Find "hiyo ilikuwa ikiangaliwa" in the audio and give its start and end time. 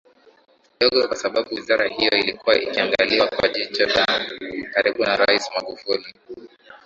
1.87-3.27